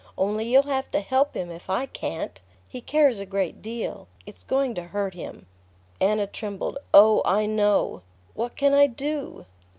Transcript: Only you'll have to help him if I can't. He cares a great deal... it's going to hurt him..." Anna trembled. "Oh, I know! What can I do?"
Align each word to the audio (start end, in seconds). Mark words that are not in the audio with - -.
Only 0.17 0.45
you'll 0.51 0.63
have 0.63 0.89
to 0.93 0.99
help 0.99 1.35
him 1.35 1.51
if 1.51 1.69
I 1.69 1.85
can't. 1.85 2.41
He 2.67 2.81
cares 2.81 3.19
a 3.19 3.25
great 3.27 3.61
deal... 3.61 4.07
it's 4.25 4.43
going 4.43 4.73
to 4.73 4.85
hurt 4.85 5.13
him..." 5.13 5.45
Anna 5.99 6.25
trembled. 6.25 6.79
"Oh, 6.91 7.21
I 7.23 7.45
know! 7.45 8.01
What 8.33 8.55
can 8.55 8.73
I 8.73 8.87
do?" 8.87 9.45